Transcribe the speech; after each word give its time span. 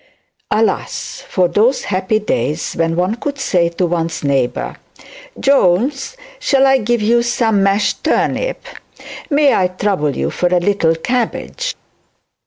Alas! 0.49 1.23
for 1.29 1.47
those 1.47 1.83
happy 1.83 2.17
days 2.17 2.73
when 2.73 2.95
one 2.95 3.13
could 3.13 3.37
say 3.37 3.69
to 3.69 3.85
one's 3.85 4.23
neighbourhood, 4.23 4.77
'Jones, 5.39 6.17
shall 6.39 6.65
I 6.65 6.79
give 6.79 7.03
you 7.03 7.21
some 7.21 7.61
mashed 7.61 8.03
turnip 8.05 8.63
may 9.29 9.53
I 9.53 9.67
trouble 9.67 10.17
you 10.17 10.31
for 10.31 10.47
a 10.47 10.59
little 10.59 10.95
cabbage?' 10.95 11.75